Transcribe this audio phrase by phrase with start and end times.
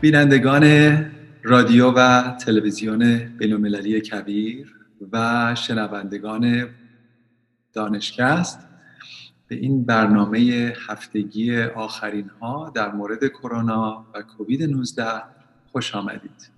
[0.00, 0.64] بینندگان
[1.42, 4.74] رادیو و تلویزیون بینالمللی کبیر
[5.12, 6.68] و شنوندگان
[7.72, 8.68] دانشکست
[9.48, 15.04] به این برنامه هفتگی آخرین ها در مورد کرونا و کووید 19
[15.72, 16.50] خوش آمدید.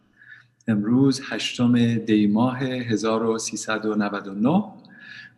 [0.69, 4.65] امروز هشتم دی ماه 1399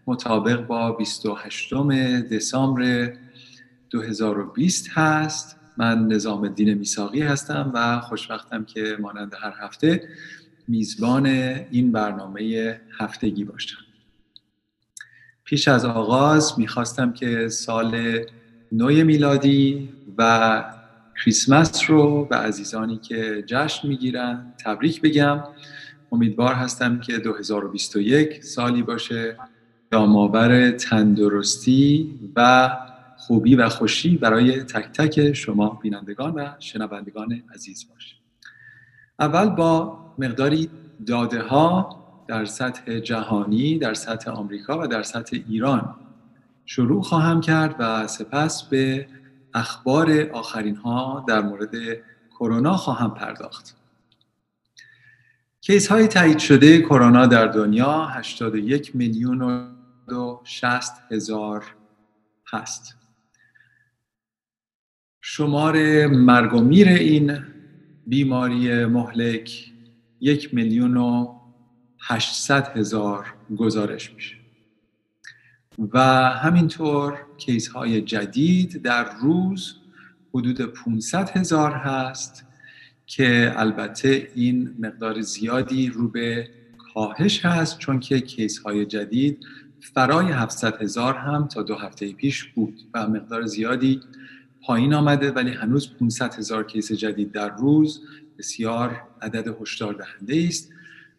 [0.07, 1.75] مطابق با 28
[2.33, 3.13] دسامبر
[3.91, 10.09] 2020 هست من نظام الدین میساقی هستم و خوشبختم که مانند هر هفته
[10.69, 11.27] میزبان
[11.71, 13.79] این برنامه هفتگی باشم.
[15.45, 18.19] پیش از آغاز می‌خواستم که سال
[18.73, 20.65] نو میلادی و
[21.25, 25.45] کریسمس رو به عزیزانی که جشن می‌گیرن تبریک بگم.
[26.13, 29.37] امیدوار هستم که 2021 سالی باشه
[29.91, 32.71] دامآور تندرستی و
[33.27, 38.17] خوبی و خوشی برای تک تک شما بینندگان و شنوندگان عزیز باشه
[39.19, 40.71] اول با مقداری
[41.07, 41.99] داده ها
[42.29, 45.95] در سطح جهانی در سطح آمریکا و در سطح ایران
[46.65, 49.07] شروع خواهم کرد و سپس به
[49.55, 51.75] اخبار آخرین ها در مورد
[52.31, 53.77] کرونا خواهم پرداخت.
[55.61, 59.43] کیس های تایید شده کرونا در دنیا 81 میلیون
[60.09, 61.65] و 60 هزار
[62.53, 63.02] هست.
[65.25, 67.39] شمار مرگ و میر این
[68.07, 69.73] بیماری مهلک
[70.21, 71.35] یک میلیون و
[72.01, 74.37] هشتصد هزار گزارش میشه.
[75.93, 79.75] و همینطور کیس های جدید در روز
[80.35, 82.47] حدود 500 هزار هست
[83.07, 86.49] که البته این مقدار زیادی رو به
[86.95, 89.39] کاهش هست چون که کیس های جدید
[89.81, 94.01] فرای 700 هزار هم تا دو هفته پیش بود و مقدار زیادی
[94.67, 98.03] پایین آمده ولی هنوز 500 هزار کیس جدید در روز
[98.39, 100.73] بسیار عدد هشدار دهنده است.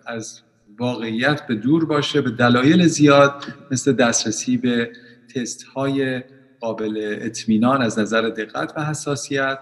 [0.07, 0.41] از
[0.81, 4.93] واقعیت به دور باشه به دلایل زیاد مثل دسترسی به
[5.35, 6.23] تست های
[6.61, 9.59] قابل اطمینان از نظر دقت و حساسیت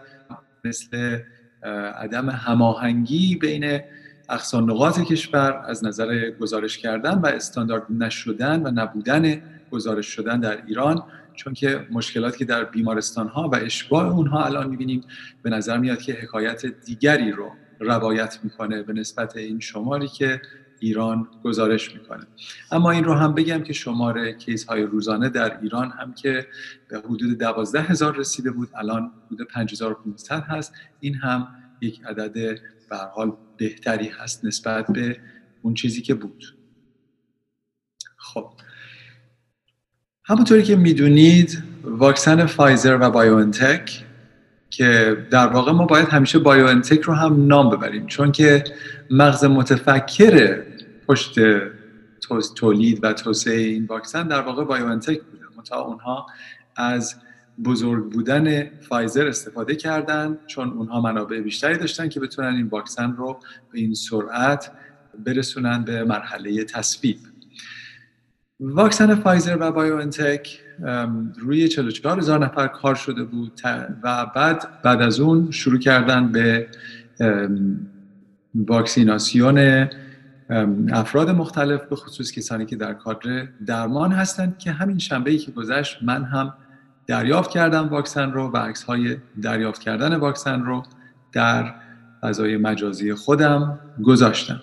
[0.65, 1.19] مثل
[1.95, 3.81] عدم هماهنگی بین
[4.29, 10.63] اقصان نقاط کشور از نظر گزارش کردن و استاندارد نشدن و نبودن گزارش شدن در
[10.67, 11.03] ایران
[11.35, 15.05] چون که مشکلاتی که در بیمارستان ها و اشباع اونها الان می‌بینیم
[15.43, 20.41] به نظر میاد که حکایت دیگری رو روایت می‌کنه به نسبت این شماری که
[20.81, 22.27] ایران گزارش می‌کنه.
[22.73, 26.47] اما این رو هم بگم که شمار کیس های روزانه در ایران هم که
[26.89, 30.73] به حدود دوازده هزار رسیده بود الان حدود 5500 هست.
[31.01, 31.49] این هم
[31.81, 32.59] یک عدد
[32.91, 35.21] به حال بهتری هست نسبت به
[35.63, 36.45] اون چیزی که بود.
[38.17, 38.53] خب.
[40.25, 44.05] همونطوری که می‌دونید واکسن فایزر و بایوانتک
[44.71, 48.07] که در واقع ما باید همیشه بایوانتک رو هم نام ببریم.
[48.07, 48.65] چون که
[49.11, 50.63] مغز متفکر
[51.09, 51.35] پشت
[52.57, 55.45] تولید و توسعه این واکسن در واقع بایوانتک بوده.
[55.59, 56.27] منتها اونها
[56.77, 57.15] از
[57.65, 63.41] بزرگ بودن فایزر استفاده کردن چون اونها منابع بیشتری داشتن که بتونن این واکسن رو
[63.73, 64.71] به این سرعت
[65.25, 67.17] برسونن به مرحله تصویب
[68.61, 70.61] واکسن فایزر و بایوانتک
[71.39, 73.61] روی 44 هزار نفر کار شده بود
[74.03, 76.69] و بعد بعد از اون شروع کردن به
[78.55, 79.89] واکسیناسیون
[80.93, 86.03] افراد مختلف به خصوص کسانی که در کادر درمان هستند که همین شنبه که گذشت
[86.03, 86.55] من هم
[87.07, 90.83] دریافت کردم واکسن رو و عکس های دریافت کردن واکسن رو
[91.33, 91.75] در
[92.23, 94.61] فضای مجازی خودم گذاشتم.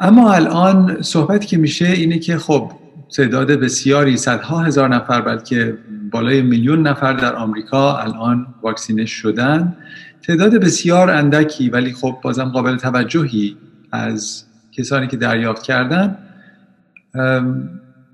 [0.00, 2.72] اما الان صحبتی که میشه اینه که خب
[3.16, 5.78] تعداد بسیاری صدها هزار نفر بلکه
[6.10, 9.76] بالای میلیون نفر در آمریکا الان واکسینه شدن.
[10.22, 13.56] تعداد بسیار اندکی ولی خب بازم قابل توجهی
[13.94, 16.18] از کسانی که دریافت کردن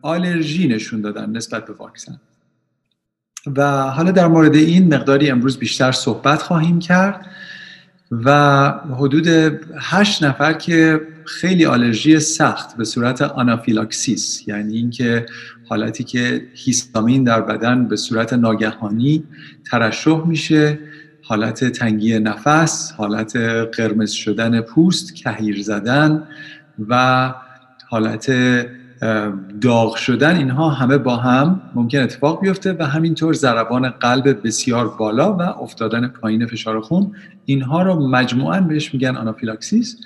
[0.02, 2.20] آلرژی نشون دادن نسبت به واکسن.
[3.56, 7.26] و حالا در مورد این مقداری امروز بیشتر صحبت خواهیم کرد
[8.10, 8.68] و
[8.98, 9.28] حدود
[9.78, 15.26] هشت نفر که خیلی آلرژی سخت به صورت آنافیلاکسیس یعنی اینکه
[15.68, 19.24] حالتی که هیستامین در بدن به صورت ناگهانی
[19.70, 20.78] ترشح میشه
[21.30, 23.36] حالت تنگی نفس حالت
[23.76, 26.22] قرمز شدن پوست کهیر زدن
[26.88, 27.34] و
[27.88, 28.32] حالت
[29.60, 35.36] داغ شدن اینها همه با هم ممکن اتفاق بیفته و همینطور ضربان قلب بسیار بالا
[35.36, 37.12] و افتادن پایین فشار خون
[37.44, 39.96] اینها رو مجموعا بهش میگن آنافیلاکسیس.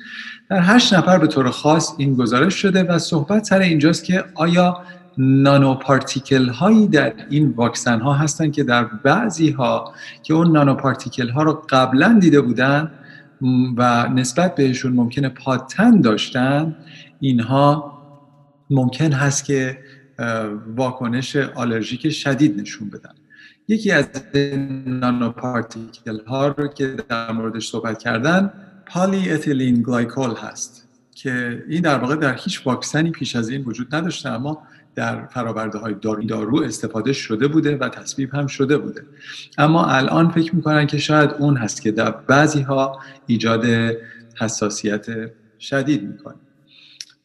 [0.51, 4.77] در هشت نفر به طور خاص این گزارش شده و صحبت سر اینجاست که آیا
[5.19, 10.75] نانو پارتیکل هایی در این واکسن ها هستن که در بعضی ها که اون نانو
[10.75, 12.91] پارتیکل ها رو قبلا دیده بودن
[13.77, 16.77] و نسبت بهشون ممکنه پاتن داشتن
[17.21, 17.95] اینها
[18.71, 19.79] ممکن هست که
[20.77, 23.15] واکنش آلرژیک شدید نشون بدن.
[23.69, 24.09] یکی از
[24.87, 28.53] nanoparticle ها رو که در موردش صحبت کردن
[28.87, 34.29] polyethylene glycol هست که این در واقع در هیچ واکسنی پیش از این وجود نداشته
[34.29, 34.63] اما
[34.95, 35.95] در فراورده های
[36.29, 39.03] دارو استفاده شده بوده و تصویب هم شده بوده.
[39.59, 43.65] اما الان فکر می‌کنن که شاید اون هست که در بعضی ها ایجاد
[44.41, 45.07] حساسیت
[45.59, 46.35] شدید می‌کنه.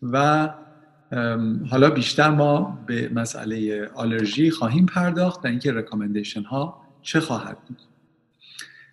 [0.01, 0.49] و
[1.69, 7.77] حالا بیشتر ما به مسئله آلرژی خواهیم پرداخت و اینکه رکامندیشن ها چه خواهد بود.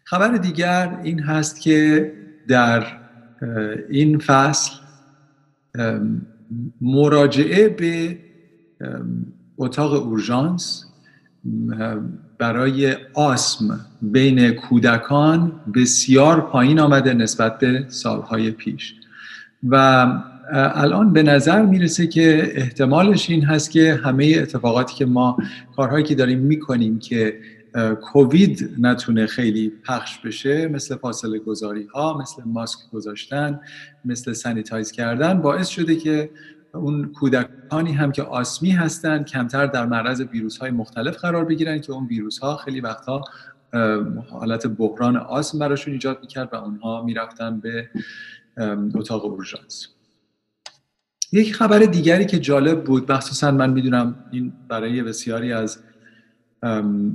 [0.04, 2.12] خبر دیگر این هست که
[2.48, 2.86] در
[3.88, 4.72] این فصل
[6.80, 8.18] مراجعه به
[9.58, 10.84] اتاق اورژانس
[12.38, 18.94] برای آسم بین کودکان بسیار پایین آمده نسبت به سالهای پیش.
[19.68, 20.06] و
[20.52, 25.36] الان به نظر می‌رسه که احتمالش این هست که همه اتفاقاتی که ما
[25.76, 27.40] کارهایی که داریم می‌کنیم که
[28.02, 33.60] کووید نتونه خیلی پخش بشه مثل فاصله گذاری ها مثل ماسک گذاشتن
[34.04, 36.30] مثل سانیتایز کردن باعث شده که
[36.76, 41.92] اون کودکانی هم که آسمی هستند کمتر در معرض ویروس های مختلف قرار بگیرن که
[41.92, 43.22] اون ویروس ها خیلی وقتا
[44.30, 47.88] حالت بحران آسم براشون ایجاد می‌کرد و اونها می‌رفتن به
[48.94, 49.88] اتاق اورژانس.
[51.32, 55.78] یک خبر دیگری که جالب بود مخصوصا من می‌دونم این برای بسیاری از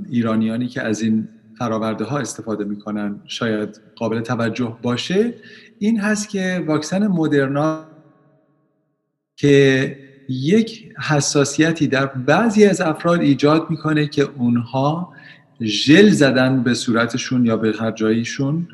[0.08, 1.28] ایرانیانی که از این
[1.58, 5.34] فراورده ها استفاده می‌کنن شاید قابل توجه باشه
[5.78, 7.91] این هست که واکسن مدرنا
[9.42, 15.12] که یک حساسیتی در بعضی از افراد ایجاد می‌کنه که اونها
[15.62, 18.68] ژل زدن به صورتشون یا به هر جاییشون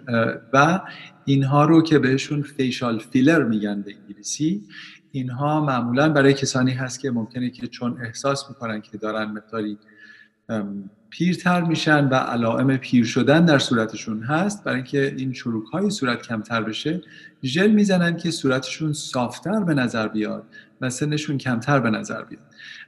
[0.52, 0.80] و
[1.24, 4.62] اینها رو که بهشون فیشال فیلر میگن به انگلیسی
[5.12, 9.78] اینها معمولا برای کسانی هست که ممکنه که چون احساس می‌کنن که دارن مقداری
[11.10, 14.64] پیرتر میشن و علائم پیر شدن در صورتشون هست.
[14.64, 17.00] برای اینکه این چروک های صورت کمتر بشه
[17.44, 20.44] ژل می‌زنن که صورتشون صافتر به نظر بیاد
[20.80, 22.42] و سنشون کمتر به نظر بیاد.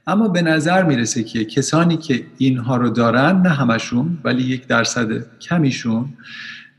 [0.07, 5.39] اما به نظر می‌رسه که کسانی که اینها رو دارن نه همشون ولی یک درصد
[5.39, 6.05] کمیشون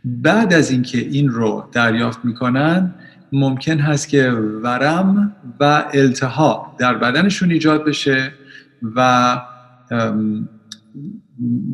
[0.04, 2.94] بعد از اینکه این رو دریافت می‌کنن
[3.32, 4.30] ممکن هست که
[4.62, 8.32] ورم و التهاب در بدنشون ایجاد بشه
[8.96, 9.40] و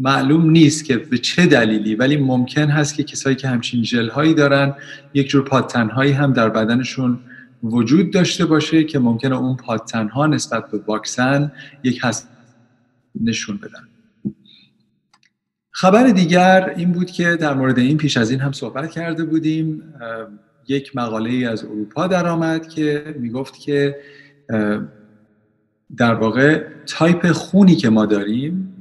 [0.00, 4.34] معلوم نیست که به چه دلیلی ولی ممکن هست که کسایی که همچین جل هایی
[4.34, 4.74] دارن
[5.14, 7.18] یک جور پادتن هایی هم در بدنشون
[7.62, 12.28] وجود داشته باشه که ممکنه اون پادتن ها نسبت به واکسن یک هست
[13.20, 13.88] نشون بدن.
[15.70, 19.82] خبر دیگر این بود که در مورد این پیش از این هم صحبت کرده بودیم.
[20.68, 23.96] یک مقاله ای از اروپا درآمد که می‌گفت که
[25.96, 28.77] در واقع تایپ خونی که ما داریم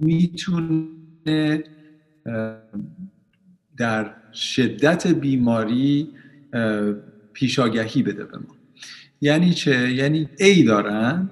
[0.00, 1.64] می‌تونه
[3.76, 6.08] در شدت بیماری
[7.32, 8.56] پیشاگهی بده به ما
[9.20, 11.30] یعنی چه؟ یعنی A دارن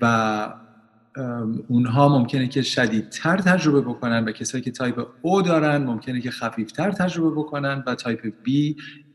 [0.00, 0.48] و
[1.68, 6.90] اونها ممکنه که شدیدتر تجربه بکنن و کسایی که type O دارن ممکنه که خفیفتر
[6.90, 8.50] تجربه بکنن و type B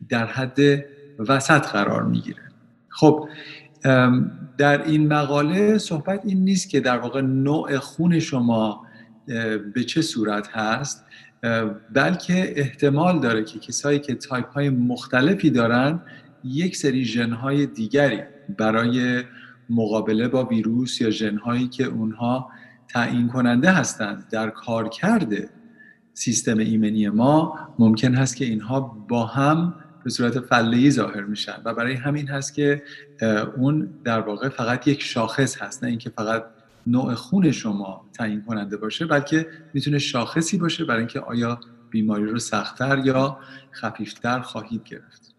[0.10, 0.60] در حد
[1.20, 2.42] وسط قرار می‌گیره
[2.90, 3.30] خب
[4.58, 8.86] در این مقاله صحبت این نیست که در واقع نوع خون شما
[9.74, 11.06] به چه صورت هست
[11.94, 16.02] بلکه احتمال داره که کسایی که تایپ های مختلفی دارن
[16.44, 18.20] یک سری ژن دیگری
[18.58, 19.24] برای
[19.70, 21.40] مقابله با ویروس یا ژن
[21.72, 22.50] که اونها
[22.88, 25.34] تعیین کننده هستند در کارکرد
[26.14, 31.62] سیستم ایمنی ما ممکن هست که اینها با هم به صورت فله ظاهر میشن.
[31.66, 32.84] و برای همین هست که
[33.58, 35.84] اون در واقع فقط یک شاخص هست.
[35.84, 36.46] نه اینکه فقط
[36.88, 42.40] نوع خون شما تعیین کننده باشه بلکه می‌تونه شاخصی باشه برای اینکه آیا بیماری رو
[42.40, 43.38] سختتر یا
[43.74, 45.36] خفیفتر خواهید گرفت.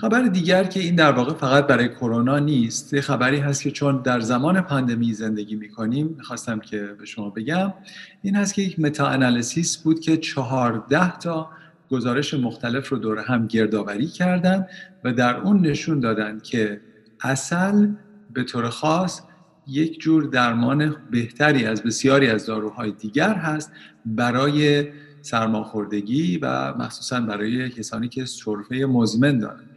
[0.00, 4.02] خبر دیگر که این در واقع فقط برای کرونا نیست یه خبری هست که چون
[4.02, 7.74] در زمان پاندمی زندگی می‌کنیم خواستم که به شما بگم
[8.22, 11.50] این هست که یک متا انالیسیس بود که چهارده تا
[11.90, 14.66] گزارش مختلف رو دور هم گردآوری کردن
[15.04, 16.80] و در اون نشون دادن که
[17.20, 17.88] اصل
[18.32, 19.20] به طور خاص
[19.66, 23.72] یک جور درمان بهتری از بسیاری از داروهای دیگر هست
[24.06, 24.86] برای
[25.22, 29.70] سرماخوردگی و مخصوصا برای کسانی که سرفه مزمن دارند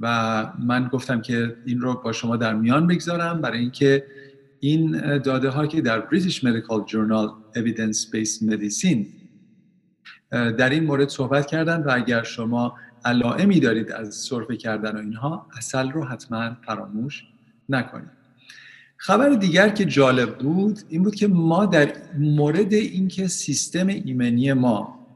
[0.00, 4.06] و من گفتم که این رو با شما در میان بگذارم برای اینکه
[4.60, 9.19] این داده ها که در British Medical Journal Evidence Based Medicine
[10.30, 15.46] در این مورد صحبت کردن و اگر شما علائمی دارید از سرفه کردن و اینها
[15.58, 17.24] اصل رو حتما فراموش
[17.68, 18.20] نکنید.
[18.96, 25.06] خبر دیگر که جالب بود این بود که ما در مورد اینکه سیستم ایمنی ما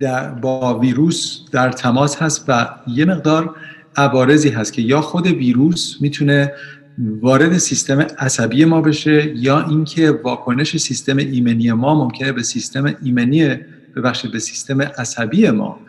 [0.00, 3.56] در با ویروس در تماس هست و یه مقدار
[3.96, 6.52] عوارضی هست که یا خود ویروس می‌تونه
[6.98, 13.56] وارد سیستم عصبی ما بشه یا اینکه واکنش سیستم ایمنی ما ممکنه به سیستم ایمنی
[13.96, 15.80] ببخشید به سیستم عصبی ما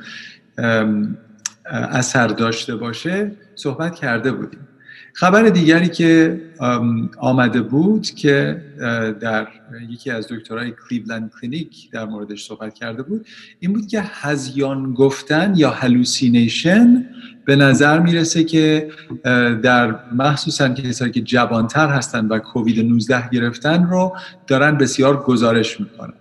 [1.72, 4.60] اثر داشته باشه صحبت کرده بودیم.
[5.14, 6.42] خبر دیگری که
[7.18, 8.62] آمده بود که
[9.20, 9.48] در
[9.90, 13.26] یکی از دکترهای Cleveland Clinic در موردش صحبت کرده بود
[13.60, 17.06] این بود که هذیان گفتن یا hallucination
[17.46, 18.92] به نظر می‌رسه که
[19.64, 26.14] در مخصوصا کسایی که جوانتر هستن و کووید 19 گرفتن رو دارن بسیار گزارش می‌کنن.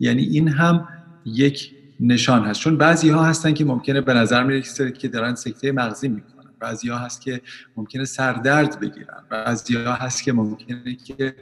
[0.00, 0.88] یعنی این هم
[1.34, 2.60] یک نشان هست.
[2.60, 6.50] چون بعضی ها هستن که ممکنه به نظر می‌رسه که دارن سکته مغزی می‌کنن.
[6.60, 7.40] بعضی ها هست که
[7.76, 9.22] ممکنه سردرد بگیرن.
[9.30, 11.36] بعضی ها هست که ممکنه که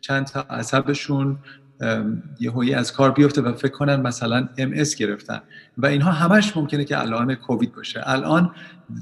[0.00, 1.38] چند تا عصبشون
[2.40, 5.42] یه هایی از کار بیفته و فکر کنن مثلا ام گرفتن.
[5.78, 8.02] و اینها همش ممکنه که علائم کووید باشه.
[8.04, 8.54] الان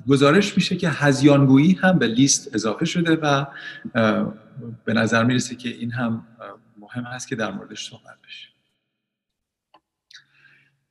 [0.08, 3.46] گزارش میشه که هزیانگویی هم به لیست اضافه شده و
[4.84, 6.26] به نظر می‌رسه که این هم
[6.80, 8.53] مهم هست که در موردش صحبت بشه.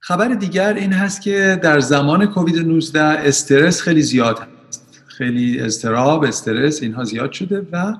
[0.05, 4.47] خبر دیگر این هست که در زمان کووید 19 استرس خیلی زیاد
[5.07, 7.95] خیلی استراب استرس اینها زیاد شده و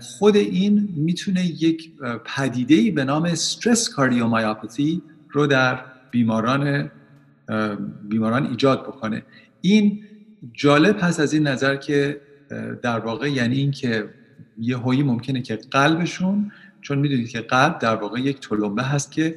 [0.00, 1.92] خود این می‌تونه یک
[2.24, 6.90] پدیده به نام استرس کاردیومایوپاتی رو در بیماران
[8.08, 9.22] بیماران ایجاد بکنه.
[9.60, 10.02] این
[10.52, 12.20] جالب هست از این نظر که
[12.82, 14.08] در واقع یعنی این که
[14.58, 19.36] یه هایی ممکنه که قلبشون چون می‌دونید که قلب در واقع یک تلمبه هست که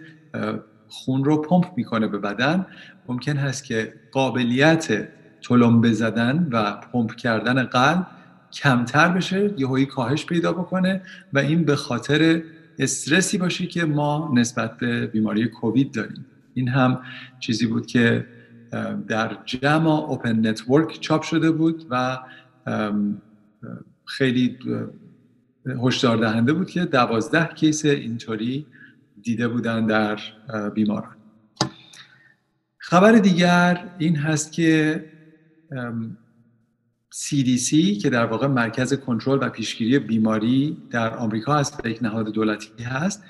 [0.93, 2.65] خون رو پمپ می‌کنه به بدن
[3.07, 5.07] ممکن هست که قابلیت
[5.41, 8.07] تلمبه زدن و پمپ کردن قلب
[8.53, 11.01] کمتر بشه یهویی کاهش پیدا بکنه
[11.33, 12.43] و این به خاطر
[12.79, 16.25] استرسی باشه که ما نسبت به بیماری کووید داریم.
[16.53, 16.99] این هم
[17.39, 18.25] چیزی بود که
[19.07, 22.19] در JAMA Open Network چاپ شده بود و
[24.05, 24.57] خیلی
[25.83, 28.65] هشدار دهنده بود که دوازده case اینطوری
[29.23, 30.19] دیده بودن در
[30.75, 31.15] بیماران.
[32.77, 35.05] خبر دیگر این هست که
[37.13, 42.83] CDC که در واقع مرکز کنترل و پیشگیری بیماری در آمریکا هست یک نهاد دولتی
[42.83, 43.23] هست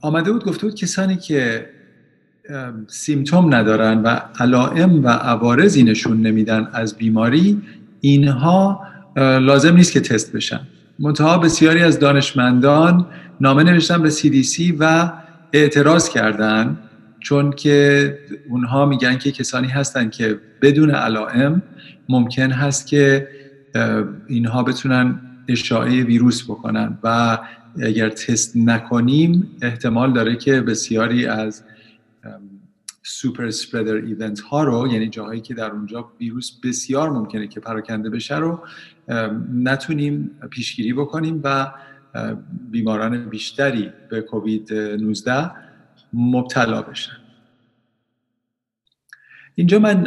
[0.00, 1.70] آمده بود گفته بود کسانی که
[2.86, 7.62] سیمتوم ندارن و علائم و عوارضی نشون نمیدن از بیماری
[8.00, 10.60] اینها لازم نیست که تست بشن.
[10.98, 13.06] منتها بسیاری از دانشمندان
[13.40, 15.12] نامه نوشتن به CDC و
[15.52, 16.78] اعتراض کردن
[17.20, 21.62] چون که اونها میگن که کسانی هستن که بدون علائم
[22.08, 23.28] ممکن هست که
[24.26, 27.38] اینها بتونن اشاعه ویروس بکنن و
[27.82, 31.64] اگر تست نکنیم احتمال داره که بسیاری از
[33.02, 38.10] سوپر سپردر ایونت ها رو یعنی جاهایی که در اونجا ویروس بسیار ممکنه که پراکنده
[38.10, 38.60] بشه رو
[39.54, 41.72] نتونیم پیشگیری بکنیم و
[42.70, 45.50] بیماران بیشتری به کووید 19
[46.12, 47.12] مبتلا بشن.
[49.54, 50.02] اینجا من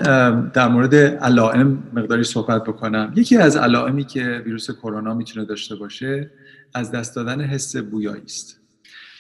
[0.54, 3.14] در مورد علائم مقداری صحبت بکنم.
[3.16, 6.32] یکی از علائمی که ویروس کرونا می‌تونه داشته باشه
[6.74, 8.62] از دست دادن حس بویایی است.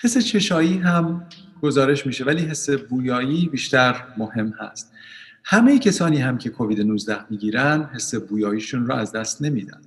[0.01, 1.27] حس چشایی هم
[1.61, 4.93] گزارش میشه ولی حس بویایی بیشتر مهم هست.
[5.43, 9.81] همه کسانی هم که کووید 19 می‌گیرن حس بویاییشون رو از دست نمیدن.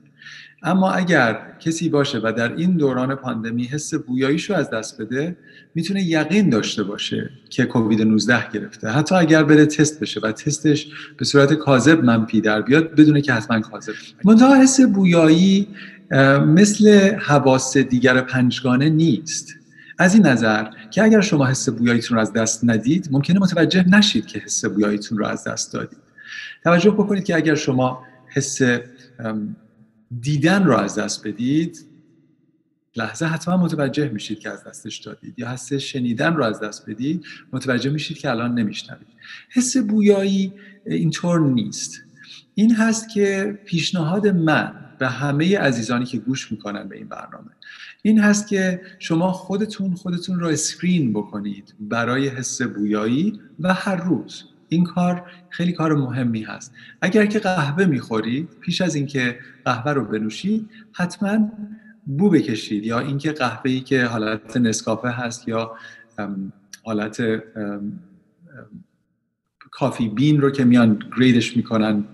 [0.63, 5.37] اما اگر کسی باشه و در این دوران پاندمی حس بویاییش رو از دست بده
[5.75, 8.89] می‌تونه یقین داشته باشه که کووید 19 گرفته.
[8.89, 10.87] حتی اگر بره تست بشه و تستش
[11.17, 13.93] به صورت کاذب منفی در بیاد بدونه که حتما کاذب.
[14.25, 15.69] منتها حس بویایی
[16.47, 19.55] مثل حواس دیگر پنجگانه نیست.
[19.99, 24.27] از این نظر که اگر شما حس بویاییتون رو از دست ندید ممکنه متوجه نشید
[24.27, 25.99] که حس بویاییتون رو از دست دادید.
[26.65, 28.61] توجه بکنید که اگر شما حس
[30.21, 31.87] دیدن رو از دست بدید
[32.97, 37.25] لحظه حتما متوجه میشید که از دستش دادید یا حس شنیدن رو از دست بدید
[37.53, 39.07] متوجه میشید که الان نمیشنوید.
[39.49, 40.53] حس بویایی
[40.87, 42.03] اینطور نیست.
[42.55, 47.51] این هست که پیشنهاد من به همه عزیزانی که گوش می‌کنن به این برنامه
[48.03, 54.45] این هست که شما خودتون خودتون رو اسکرین بکنید برای حس بویایی و هر روز.
[54.71, 56.75] این کار خیلی کار مهمی هست.
[57.01, 61.51] اگر که قهوه می‌خورید پیش از اینکه قهوه رو بنوشید حتما
[62.07, 65.73] بو بکشید یا اینکه قهوه ای که حالت نسکافه هست یا
[66.83, 67.23] حالت
[69.71, 72.05] کافی بین رو که میان گریدش می‌کنن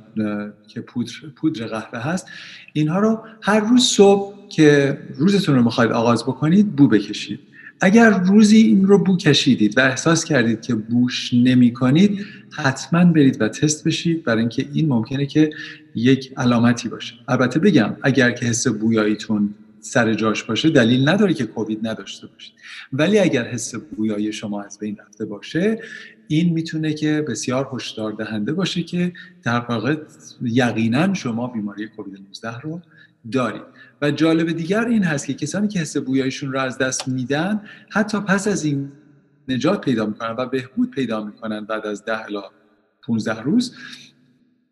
[0.69, 2.29] که پودر, پودر قهوه هست
[2.73, 7.41] اینها رو هر روز صبح که روزتون رو می‌خواید آغاز بکنید بو بکشید.
[7.81, 13.43] اگر روزی این رو بو کشیدید و احساس کردید که بوش نمی کنید حتما برید
[13.43, 15.51] و تست بشید برای اینکه این ممکنه که
[15.95, 17.15] یک علامتی باشه.
[17.29, 22.55] البته بگم اگر که حس بویاییتون سر جاش باشه دلیل نداره که کووید نداشته باشید.
[22.93, 25.79] ولی اگر حس بویایی شما از بین رفته باشه
[26.29, 29.13] این می‌تونه که بسیار هشدار دهنده باشه که
[29.43, 29.97] در واقع
[30.43, 32.81] یقینا شما بیماری کووید 19 رو
[33.33, 33.76] دارید.
[34.03, 38.21] و جالب دیگر این هست که کسانی که حس بویاییشون رو از دست میدن حتی
[38.21, 38.93] پس از این
[39.49, 42.41] نجات پیدا می‌کنن و بهبود پیدا می‌کنن بعد از ده الی
[43.03, 43.77] 15 روز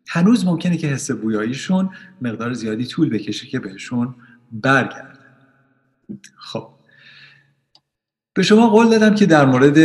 [0.07, 1.89] هنوز ممکنه که حس بویاییشون
[2.21, 4.15] مقدار زیادی طول بکشه که بهشون
[4.51, 5.19] برگرده.
[6.37, 6.69] خب.
[8.33, 9.77] به شما قول دادم که در مورد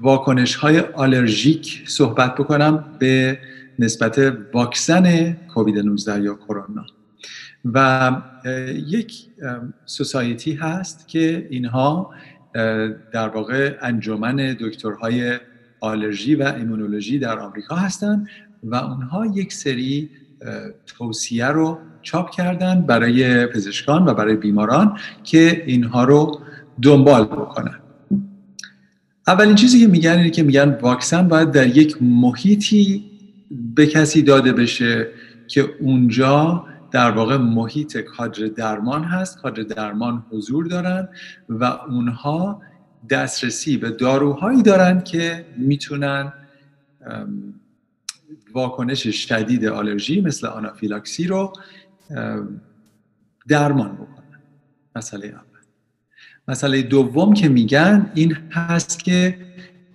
[0.00, 3.38] واکنش های آلرژیک صحبت بکنم به
[3.78, 4.18] نسبت
[4.54, 6.86] واکسن کووید 19 یا کرونا.
[7.64, 8.10] و
[8.86, 9.26] یک
[9.86, 12.10] سوسایتی هست که اینها
[13.12, 15.38] در واقع انجمن دکترهای
[15.80, 18.28] آلرژی و ایمونولوژی در آمریکا هستند
[18.62, 20.10] و اونها یک سری
[20.86, 26.40] توصیه رو چاپ کردن برای پزشکان و برای بیماران که اینها رو
[26.82, 27.80] دنبال بکنن.
[29.26, 33.04] اولین چیزی که میگن اینه که میگن واکسن باید در یک محیطی
[33.74, 35.08] به کسی داده بشه
[35.48, 39.38] که اونجا در واقع محیط کادر درمان هست.
[39.38, 41.08] کادر درمان حضور دارن
[41.48, 42.62] و اونها
[43.10, 46.32] دسترسی به داروهایی دارن که می‌تونن
[48.52, 51.52] واکنش شدید آلرژی مثل آنافیلاکسی رو
[53.48, 54.40] درمان بکنن.
[54.96, 55.40] مسئله اول.
[56.48, 59.38] مسئله دوم که میگن این هست که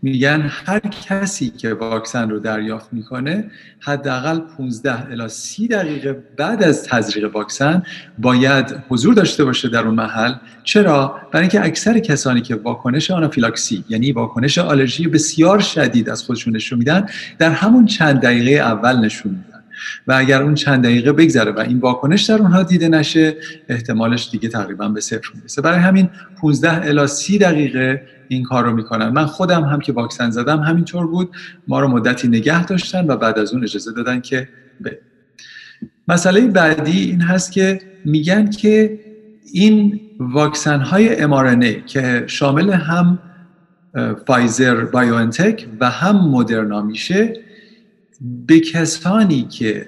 [0.02, 6.84] میگن هر کسی که واکسن رو دریافت می‌کنه حداقل 15 الی 30 دقیقه بعد از
[6.84, 7.84] تزریق واکسن
[8.18, 10.34] باید حضور داشته باشه در اون محل.
[10.64, 16.56] چرا؟ برای اینکه اکثر کسانی که واکنش آنافیلاکسی یعنی واکنش آلرژی بسیار شدید از خودشون
[16.56, 17.06] نشون میدن
[17.38, 19.56] در همون چند دقیقه اول نشون میدن.
[20.08, 23.36] و اگر اون چند دقیقه بگذره و این واکنش در اونها دیده نشه
[23.70, 25.62] احتمالش دیگه تقریبا به صفر می‌رسه.
[25.62, 26.10] برای همین
[26.42, 29.10] 15 الی 30 دقیقه این کار رو می‌کنن.
[29.10, 31.36] من خودم هم که واکسن زدم همینطور بود.
[31.68, 34.50] ما رو مدتی نگه داشتن و بعد از اون اجازه دادن که
[34.82, 35.00] به
[36.08, 39.00] مسئله بعدی این هست که میگن که
[39.54, 43.20] این واکسن های mRNA که شامل هم
[44.28, 47.34] فایزر بایوانتک و هم مدرنا میشه
[48.48, 49.88] به کسانی که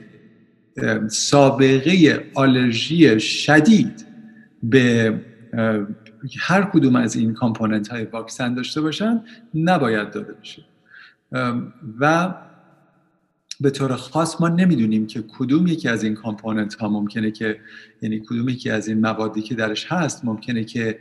[1.07, 4.05] سابقه آلرژی شدید
[4.63, 5.13] به
[6.39, 10.65] هر کدوم از این component های واکسن داشته باشن نباید داده بشه.
[11.99, 12.33] و
[13.59, 17.59] به طور خاص ما نمی‌دونیم که کدوم یکی از این component ها ممکنه که
[18.01, 20.99] یعنی کدوم یکی از این موادی که درش هست ممکنه که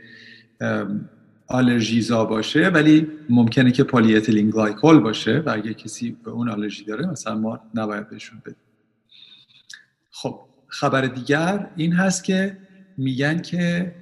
[1.47, 7.05] آلرژیزا باشه ولی ممکنه که polyethylene glycol باشه و اگه کسی به اون آلرژی داره
[7.05, 8.55] مثلا ما نباید بهشون بدیم.
[10.11, 12.57] خب خبر دیگر این هست که
[12.97, 13.95] میگن که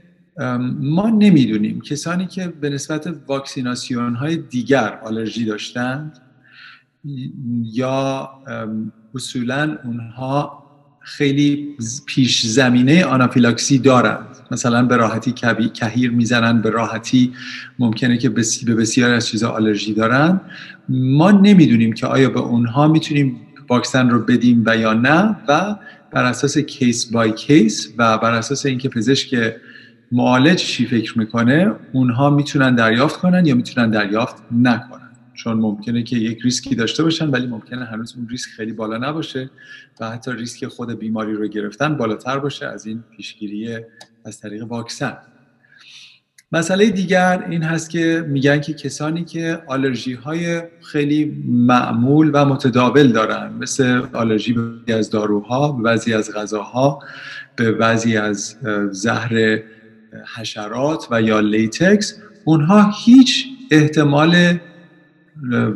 [0.80, 1.82] ما نمی‌دونیم.
[1.82, 6.18] کسانی که به نسبت واکسیناسیون های دیگر آلرژی داشتند
[7.74, 8.30] یا
[9.16, 10.66] اصولا اونها
[11.00, 14.28] خیلی پیش زمینه آنافیلاکسی دارند.
[14.52, 15.32] مثلا به راحتی
[15.74, 17.34] کهیر می‌زنن به راحتی
[17.80, 20.42] ممکنه که به بسیاری از چیزا آلرژی دارن
[20.90, 25.76] ما نمی‌دونیم که آیا به اونها می‌تونیم واکسن رو بدیم و یا نه و
[26.12, 29.54] بر اساس case by case و بر اساس اینکه پزشک
[30.16, 35.10] معالج چی فکر می‌کنه اونها می‌تونن دریافت کنن یا می‌تونن دریافت نکنن.
[35.34, 39.50] چون ممکنه که یک ریسکی داشته باشن ولی ممکنه هنوز اون ریسک خیلی بالا نباشه
[40.00, 43.78] و حتی ریسک خود بیماری رو گرفتن بالاتر باشه از این پیشگیری
[44.26, 45.18] از طریق واکسن.
[46.52, 53.08] مسئله دیگر این هست که میگن که کسانی که آلرژی های خیلی معمول و متداول
[53.12, 57.00] دارن مثل آلرژی به از داروها به بعضی از غذاها
[57.56, 58.56] به بعضی از
[58.92, 59.60] زهر
[60.36, 64.58] حشرات و یا latex اونها هیچ احتمال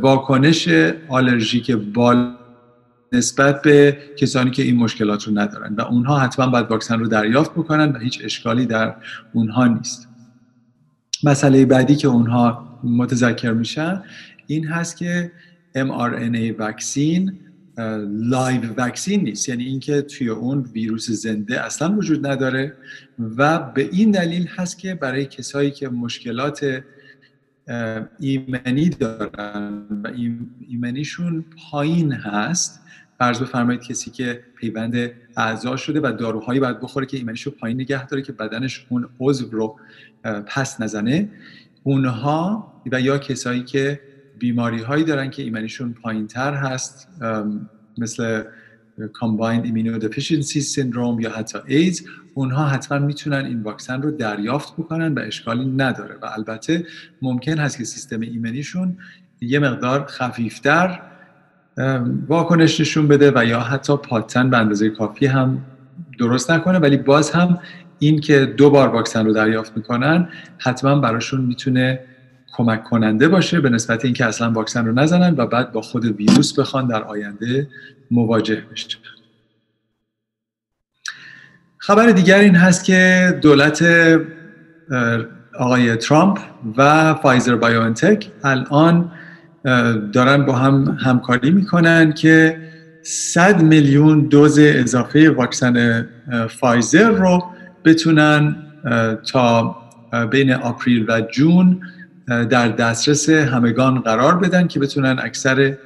[0.01, 0.69] واکنش
[1.07, 2.35] آلرژیک بالا
[3.13, 5.75] نسبت به کسانی که این مشکلات رو ندارن.
[5.75, 8.95] و اونها حتما باید واکسن رو دریافت بکنن و هیچ اشکالی در
[9.33, 10.07] اونها نیست.
[11.23, 14.03] مسئله بعدی که اونها متذکر میشن
[14.47, 15.31] این هست که
[15.75, 17.39] mRNA vaccine،
[18.07, 19.49] live vaccine نیست.
[19.49, 22.73] یعنی اینکه توی اون ویروس زنده اصلا وجود نداره
[23.37, 26.83] و به این دلیل هست که برای کسایی که مشکلات
[28.19, 30.11] ایمنی دارن و
[30.67, 32.79] ایمنیشون پایین هست
[33.17, 38.07] فرض بفرمایید کسی که پیوند اعضا شده و داروهایی باید بخوره که ایمنیشو پایین نگه
[38.07, 39.79] داره که بدنش اون عضو رو
[40.23, 41.29] پس نزنه
[41.83, 43.99] اونها و یا کسایی که
[44.39, 47.07] بیماری هایی دارن که ایمنیشون پایین تر هست
[47.97, 48.43] مثل
[48.99, 52.01] Combined Immunodeficiency Syndrome یا حتی ایدز
[52.33, 56.85] اونها حتما می‌تونن این واکسن رو دریافت بکنن و اشکالی نداره و البته
[57.21, 58.97] ممکن هست که سیستم ایمنیشون
[59.41, 60.99] یه مقدار خفیفتر
[62.27, 65.65] واکنش نشون بده و یا حتی پاتن به اندازه کافی هم
[66.19, 66.79] درست نکنه.
[66.79, 67.59] ولی باز هم
[67.99, 71.99] این که دو بار واکسن رو دریافت می‌کنن حتما براشون می‌تونه
[72.51, 76.59] کمک کننده باشه به نسبت اینکه اصلا واکسن رو نزنن و بعد با خود ویروس
[76.59, 77.67] بخوان در آینده
[78.11, 78.97] مواجه بشه.
[81.77, 83.85] خبر دیگر این هست که دولت
[85.59, 86.39] آقای ترامپ
[86.77, 89.11] و فایزر بایوانتک الان
[90.13, 92.59] دارن با هم همکاری می‌کنن که
[93.03, 96.07] 100 میلیون دوز اضافه واکسن
[96.49, 97.43] فایزر رو
[97.85, 98.55] بتونن
[99.31, 99.75] تا
[100.31, 101.81] بین April و June
[102.29, 105.77] در دسترس همگان قرار بدن که بتونن اکثر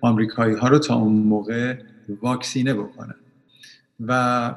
[0.00, 1.74] آمریکایی ها رو تا اون موقع
[2.22, 3.14] واکسینه بکنن.
[4.06, 4.54] و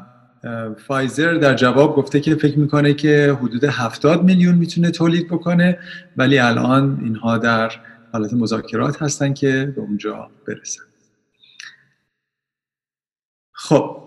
[0.88, 5.80] فایزر در جواب گفته که فکر می‌کنه که حدود 70 میلیون می‌تونه تولید بکنه
[6.18, 7.72] ولی الان اینها در
[8.14, 10.84] حالت مذاکرات هستن که به اونجا برسن.
[13.52, 13.98] خب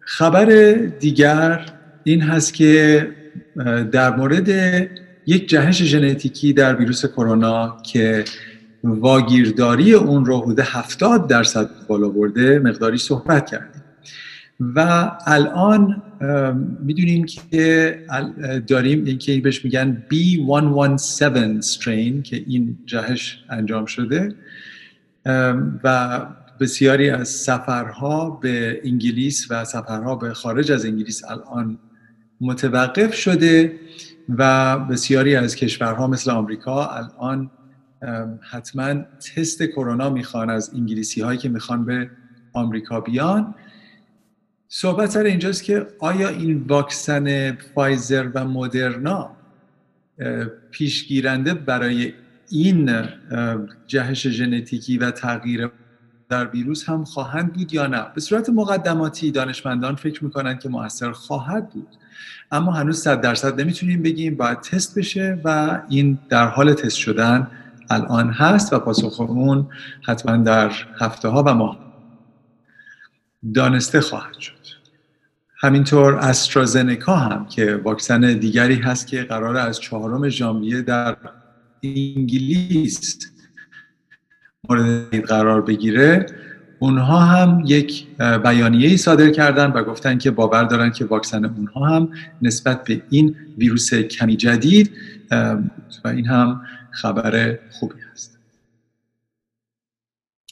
[0.00, 1.66] خبر دیگر
[2.04, 3.08] این هست که
[3.92, 4.48] در مورد
[5.26, 8.24] یک جهش ژنتیکی در ویروس کرونا که
[8.84, 13.82] واگیرداری اون رو حدود 70 درصد بالا برده مقداری صحبت کردیم.
[14.60, 16.02] و الان
[16.80, 17.98] می‌دونیم که
[18.66, 24.34] داریم این که بهش میگن B117 strain که این جهش انجام شده.
[25.84, 26.20] و
[26.60, 31.78] بسیاری از سفرها به انگلیس و سفرها به خارج از انگلیس الان
[32.40, 33.72] متوقف شده.
[34.28, 37.50] و بسیاری از کشورها مثل آمریکا الان
[38.50, 38.94] حتما
[39.34, 42.10] تست کرونا می‌خوان از انگلیسی هایی که می‌خوان به
[42.52, 43.54] آمریکا بیان.
[44.68, 49.30] صحبت سر اینجاست که آیا این واکسن فایزر و مدرنا
[50.70, 52.12] پیشگیرنده برای
[52.50, 53.04] این
[53.86, 55.70] جهش ژنتیکی و تغییر
[56.28, 61.12] در ویروس هم خواهند بود یا نه؟ به صورت مقدماتی دانشمندان فکر می‌کنند که موثر
[61.12, 61.88] خواهد بود.
[62.50, 67.50] اما هنوز صد درصد نمی‌تونیم بگیم باید تست بشه و این در حال تست شدن
[67.90, 69.68] الان هست و پاسخ اون
[70.02, 71.78] حتما در هفته ها و ماه
[73.54, 74.52] دانسته خواهد شد.
[75.56, 81.16] همینطور استرازنکا هم که واکسن دیگری هست که قرار از چهارم ژانویه در
[81.82, 83.18] انگلیس
[84.68, 86.26] مورد قرار بگیره
[86.82, 91.86] اونها هم یک بیانیه ای صادر کردن و گفتن که باور دارن که واکسن اونها
[91.86, 92.08] هم
[92.42, 94.92] نسبت به این ویروس کمی جدید
[96.04, 98.38] و این هم خبر خوبی هست.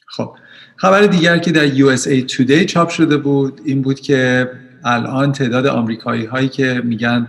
[0.07, 0.35] خب
[0.77, 4.51] خبر دیگر که در USA Today چاپ شده بود این بود که
[4.85, 7.29] الان تعداد آمریکایی هایی که میگن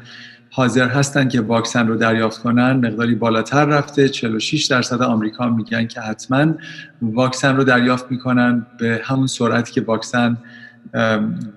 [0.53, 2.71] حاضر هستن که واکسن رو دریافت کنن.
[2.71, 4.09] مقداری بالاتر رفته.
[4.09, 6.53] 46 درصد آمریکا میگن که حتما
[7.01, 10.37] واکسن رو دریافت می‌کنن به همون سرعتی که واکسن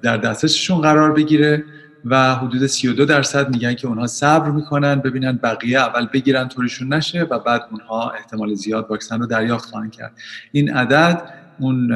[0.02, 1.64] در دسترسشون قرار بگیره
[2.04, 7.22] و حدود 32 درصد میگن که اونها صبر می‌کنن ببینن بقیه اول بگیرن طوریشون نشه
[7.30, 10.12] و بعد اونها احتمال زیاد واکسن رو دریافت خواهند کرد.
[10.52, 11.22] این عدد
[11.58, 11.92] اون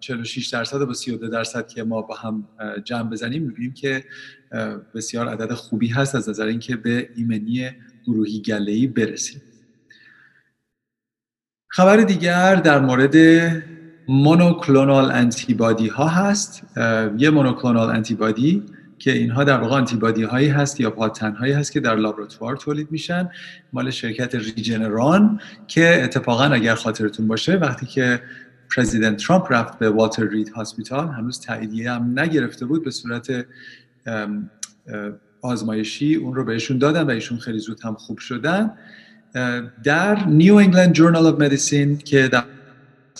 [0.00, 2.48] 46 درصد با 32 درصد که ما با هم
[2.84, 4.04] جمع بزنیم می‌بینیم که
[4.94, 7.70] بسیار عدد خوبی هست از نظر اینکه به ایمنی
[8.06, 9.42] گروهی گله‌ای برسیم.
[11.68, 13.16] خبر دیگر در مورد
[14.08, 16.62] مونوکلونال انتیبادی ها هست
[17.18, 18.62] یه monoclonal antibody
[18.98, 22.90] که اینها در واقع antibody هایی هست یا پاتن هایی هست که در لابراتوار تولید
[22.90, 23.30] میشن.
[23.72, 28.22] مال شرکت Regeneron که اتفاقا اگر خاطرتون باشه وقتی که
[28.76, 33.46] President ترامپ رفت به Walter Reed Hospital هنوز تاییدیه هم نگرفته بود به صورت
[35.42, 38.70] آزمایشی اون رو بهشون دادن و ایشون خیلی زود هم خوب شدن.
[39.84, 42.44] در New England Journal of Medicine که در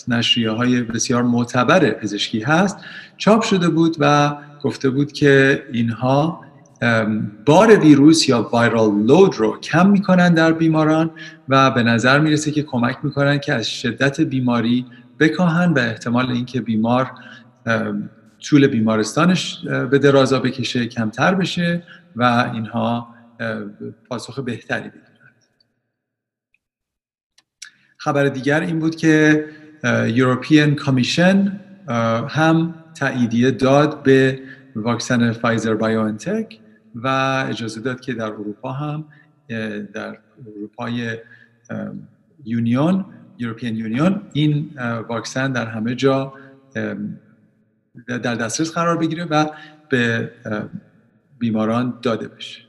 [0.07, 2.77] نشریه های بسیار معتبر پزشکی هست
[3.17, 6.45] چاپ شده بود و گفته بود که اینها
[7.45, 11.11] بار ویروس یا وایرال لود رو کم می‌کنن در بیماران
[11.49, 14.85] و به نظر می‌رسه که کمک می‌کنن که از شدت بیماری
[15.19, 17.11] بکاهن و احتمال اینکه بیمار
[18.39, 21.83] طول بیمارستانش به درازا بکشه کمتر بشه
[22.15, 23.15] و اینها
[24.09, 25.45] پاسخ بهتری بگیرند
[27.97, 29.45] خبر دیگر این بود که
[30.07, 31.59] European Commission
[32.29, 34.39] هم تاییدیه داد به
[34.75, 36.59] واکسن فایزر BioNTech
[36.95, 37.07] و
[37.49, 39.05] اجازه داد که در اروپا هم
[39.93, 40.17] در
[40.55, 41.17] اروپای
[42.45, 43.05] union
[43.39, 44.69] European Union این
[45.09, 46.33] واکسن در همه جا
[48.07, 49.45] در دسترس قرار بگیره و
[49.89, 50.31] به
[51.39, 52.61] بیماران داده بشه.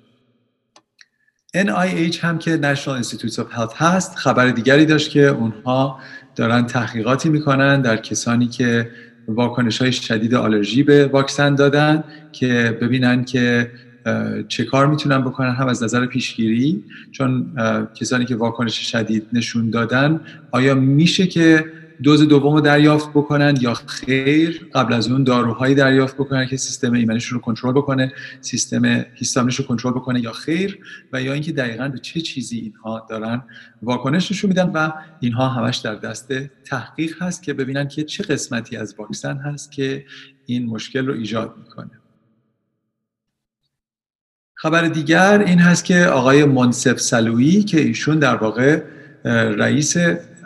[1.57, 6.01] NIH هم که National Institutes of Health هست خبر دیگری داشت که اونها
[6.37, 8.91] دارن تحقیقاتی می‌کنن در کسانی که
[9.29, 13.71] واکنش های شدید آلرژی به واکسن دادن که ببینن که
[14.49, 17.53] چه کار می‌تونن بکنن هم از نظر پیشگیری؟ چون
[17.95, 21.65] کسانی که واکنش شدید نشون دادن آیا میشه که
[22.03, 26.93] دوز دوم رو دریافت بکنن یا خیر؟ قبل از اون داروهایی دریافت بکنن که سیستم
[26.93, 30.79] ایمنیشون رو کنترل بکنه سیستم هیستامینش رو کنترل بکنه یا خیر؟
[31.13, 33.43] و یا اینکه دقیقا به چه چیزی اینها دارن
[33.83, 36.33] واکنش نشون میدن و اینها همش در دست
[36.65, 40.05] تحقیق هست که ببینن که چه قسمتی از واکسن هست که
[40.47, 42.00] این مشکل رو ایجاد می‌کنه.
[44.62, 48.83] خبر دیگر این هست که آقای منصف سلویی که ایشون در واقع
[49.25, 49.96] رئیس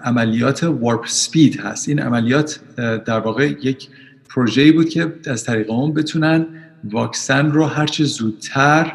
[0.05, 1.89] عملیات وارپ سپید هست.
[1.89, 3.89] این عملیات در واقع یک
[4.29, 6.47] پروژه‌ای بود که از طریق اون بتونن
[6.85, 8.93] واکسن رو هرچه زودتر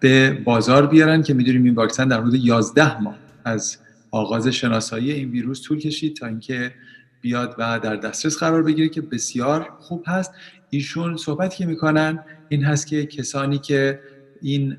[0.00, 3.76] به بازار بیارن که می‌دونیم این واکسن در حدود 11 ماه از
[4.10, 6.74] آغاز شناسایی این ویروس طول کشید تا اینکه
[7.20, 10.32] بیاد و در دسترس قرار بگیره که بسیار خوب هست.
[10.70, 14.00] ایشون صحبتی که می‌کنن این هست که کسانی که
[14.42, 14.76] این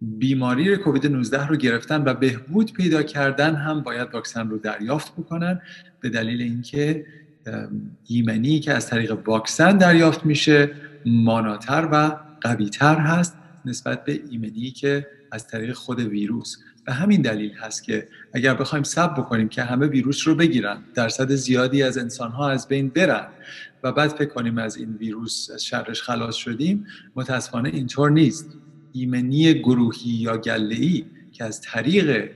[0.00, 5.60] بیماری کووید 19 رو گرفتن و بهبود پیدا کردن هم باید واکسن رو دریافت بکنن
[6.00, 7.06] به دلیل اینکه
[8.06, 10.70] ایمنی که از طریق واکسن دریافت میشه
[11.06, 16.56] ماناتر و قویتر هست نسبت به ایمنی که از طریق خود ویروس.
[16.84, 21.30] به همین دلیل هست که اگر بخوایم سب بکنیم که همه ویروس رو بگیرن درصد
[21.30, 23.28] زیادی از انسان ها از بین برن
[23.82, 28.58] و بعد فکر کنیم از این ویروس از شرش خلاص شدیم متاسفانه اینطور نیست.
[28.96, 32.30] ایمنی گروهی یا ای که از طریق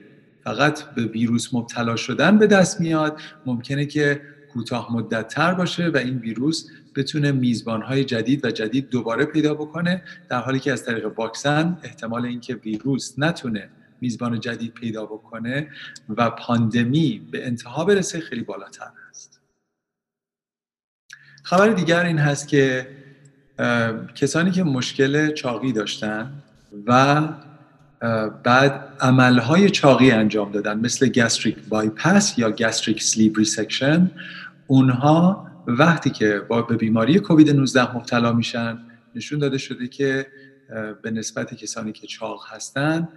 [0.44, 4.20] فقط به ویروس مبتلا شدن به دست میاد ممکنه که
[4.52, 10.02] کوتاه مدت تر باشه و این ویروس بتونه میزبانهای جدید و جدید دوباره پیدا بکنه
[10.28, 13.70] در حالی که از طریق واکسن احتمال اینکه ویروس نتونه
[14.00, 15.68] میزبان جدید پیدا بکنه
[16.08, 19.40] و پاندمی به انتها برسه خیلی بالاتر هست
[21.42, 22.88] خبر دیگر این هست که
[24.14, 26.42] کسانی که مشکل چاقی داشتن
[26.86, 27.22] و
[28.44, 34.10] بعد عملهای چاقی انجام دادن مثل gastric bypass یا gastric sleeve resection
[34.66, 38.78] اونها وقتی که با به بیماری کووید 19 مبتلا میشن
[39.14, 40.26] نشون داده شده که
[41.02, 43.08] به نسبت کسانی که چاق هستن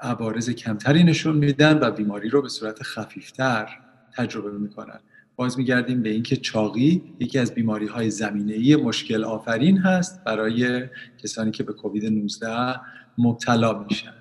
[0.00, 3.68] عوارض کمتری نشون میدن و بیماری رو به صورت خفیفتر
[4.16, 5.00] تجربه می‌کنن.
[5.36, 10.86] باز میگردیم به اینکه چاقی یکی از بیماری های زمینه مشکل آفرین هست برای
[11.22, 12.80] کسانی که به کووید 19
[13.18, 14.14] مبتلا میشن.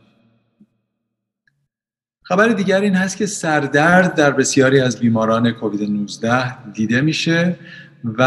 [2.23, 7.56] خبر دیگر این هست که سردرد در بسیاری از بیماران کووید 19 دیده میشه
[8.17, 8.21] و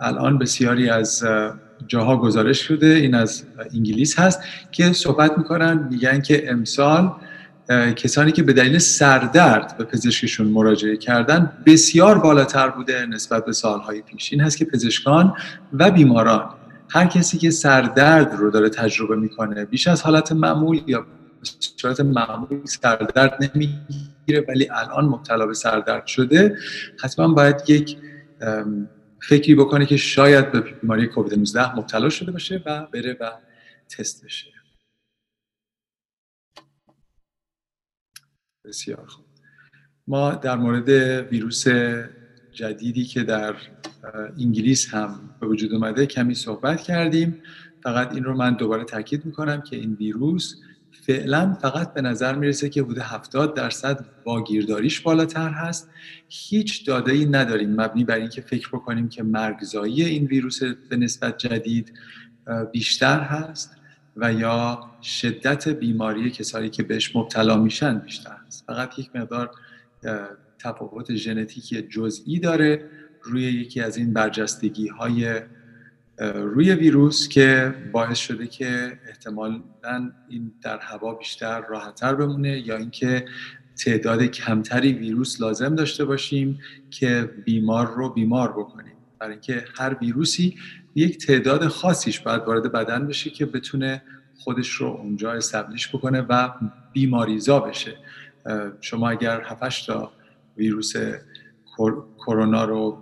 [0.00, 1.24] الان بسیاری از
[1.86, 4.40] جاها گزارش شده این از انگلیس هست
[4.72, 7.12] که صحبت می‌کنن میگن که امسال
[7.96, 14.02] کسانی که به دلیل سردرد به پزشکشون مراجعه کردن بسیار بالاتر بوده نسبت به سالهای
[14.02, 14.32] پیش.
[14.32, 15.34] این هست که پزشکان
[15.72, 16.50] و بیماران
[16.90, 21.06] هر کسی که سردرد رو داره تجربه می‌کنه بیش از حالت معمول یا
[21.76, 26.56] صورت معمول سردرد نمی‌گیره ولی الان مبتلا به سردرد شده
[27.02, 27.96] حتما باید یک
[29.20, 33.30] فکری بکنه که شاید به بیماری کووید 19 مبتلا شده باشه و بره و
[33.88, 34.55] تست بشه.
[38.66, 39.24] بسیار خوب.
[40.08, 40.88] ما در مورد
[41.32, 41.64] ویروس
[42.52, 43.54] جدیدی که در
[44.38, 47.42] انگلیس هم به وجود اومده کمی صحبت کردیم.
[47.82, 50.54] فقط این رو من دوباره تاکید می‌کنم که این ویروس
[51.06, 55.90] فعلا فقط به نظر می‌رسه که بوده 70 درصد واگیرداریش بالاتر هست.
[56.28, 61.38] هیچ داده ای نداریم مبنی بر اینکه فکر بکنیم که مرگزایی این ویروس به نسبت
[61.38, 61.92] جدید
[62.72, 63.76] بیشتر هست.
[64.16, 68.64] و یا شدت بیماری کسانی که بهش مبتلا میشن بیشتر هست.
[68.66, 69.50] فقط یک مقدار
[70.58, 72.90] تفاوت ژنتیکی جزئی داره
[73.22, 75.40] روی یکی از این برجستگی های
[76.34, 79.62] روی ویروس که باعث شده که احتمالا
[80.28, 83.24] این در هوا بیشتر راحتتر بمونه یا اینکه
[83.84, 86.58] تعداد کمتری ویروس لازم داشته باشیم
[86.90, 88.92] که بیمار رو بیمار بکنیم.
[89.18, 90.56] برای اینکه هر ویروسی
[90.96, 94.02] یک تعداد خاصیش باید وارد بدن بشه که بتونه
[94.38, 96.50] خودش رو اونجا استبلیش بکنه و
[96.92, 97.96] بیماریزا بشه.
[98.80, 100.12] شما اگر 7 تا
[100.56, 100.92] ویروس
[102.18, 102.98] کرونا رو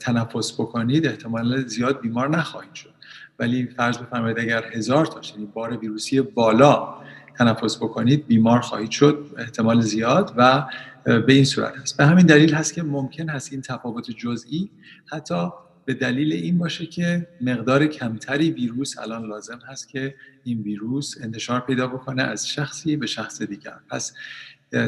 [0.00, 2.94] تنفس بکنید احتمال زیاد بیمار نخواهید شد.
[3.38, 6.94] ولی فرض بفرمایید اگر هزار تا یعنی بار ویروسی بالا
[7.38, 10.66] تنفس بکنید بیمار خواهید شد احتمال زیاد و
[11.04, 11.96] به این صورت هست.
[11.96, 14.70] به همین دلیل هست که ممکن هست این تفاوت جزئی
[15.06, 15.48] حتی
[15.86, 21.60] به دلیل این باشه که مقدار کمتری ویروس الان لازم هست که این ویروس انتشار
[21.60, 23.78] پیدا بکنه از شخصی به شخص دیگر.
[23.90, 24.14] پس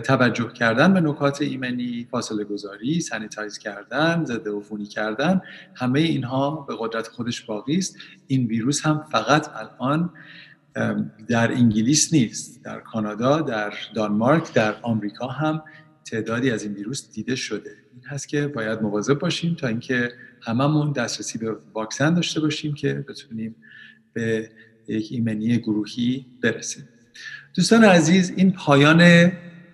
[0.04, 5.40] توجه کردن به نکات ایمنی فاصله گذاری سانیتایز کردن ضد عفونی کردن
[5.74, 7.96] همه اینها به قدرت خودش باقی است.
[8.26, 10.10] این ویروس هم فقط الان
[11.28, 15.62] در انگلیس نیست در کانادا در دانمارک در آمریکا هم
[16.04, 17.70] تعدادی از این ویروس دیده شده.
[17.94, 23.04] این هست که باید مواظب باشیم تا اینکه هممون دسترسی به واکسن داشته باشیم که
[23.08, 23.56] بتونیم
[24.12, 24.50] به
[24.88, 26.88] یک ایمنی گروهی برسیم.
[27.54, 29.32] دوستان عزیز این پایان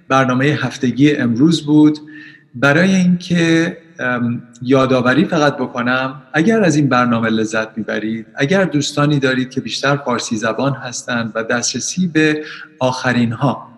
[0.08, 1.98] برنامه هفتگی امروز بود.
[2.54, 3.76] برای اینکه
[4.62, 10.36] یادآوری فقط بکنم اگر از این برنامه لذت می‌برید اگر دوستانی دارید که بیشتر فارسی
[10.36, 12.44] زبان هستند و دسترسی به
[12.78, 13.68] آخرین ها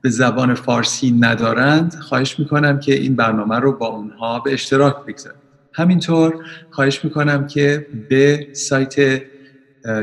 [0.00, 5.43] به زبان فارسی ندارند خواهش می‌کنم که این برنامه رو با اونها به اشتراک بگذارید.
[5.74, 9.22] همینطور خواهش می‌کنم که به سایت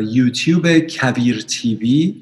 [0.01, 2.15] یوتیوب کویر TV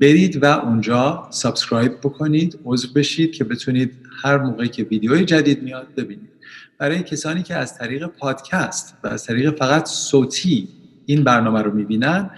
[0.00, 2.58] برید و اونجا subscribe بکنید.
[2.64, 6.30] عضو بشید که بتونید هر موقعی که ویدیوی جدید میاد ببینید.
[6.78, 10.68] برای کسانی که از طریق پادکست و از طریق فقط صوتی
[11.06, 12.30] این برنامه رو می‌بینن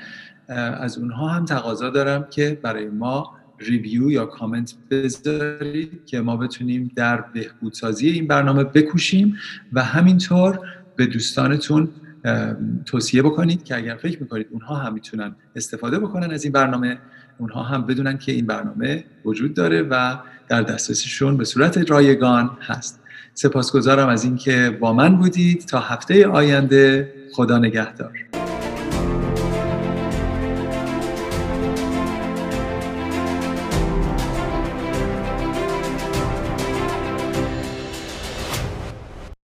[0.48, 3.34] از اونها هم تقاضا دارم که برای ما
[3.66, 9.36] ریویو یا کامنت بذارید که ما بتونیم در بهبودسازی این برنامه بکوشیم
[9.72, 10.58] و همینطور
[10.96, 11.88] به دوستانتون
[12.86, 16.98] توصیه بکنید که اگر فکر می‌کنید اونها هم می‌تونن استفاده بکنن از این برنامه
[17.38, 20.16] اونها هم بدونن که این برنامه وجود داره و
[20.48, 23.00] در دسترسشون به صورت رایگان هست.
[23.34, 25.60] سپاسگزارم از اینکه با من بودید.
[25.60, 28.41] تا هفته آینده خدا نگهدار.